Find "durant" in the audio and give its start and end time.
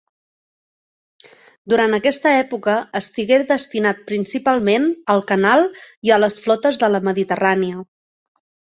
1.73-1.97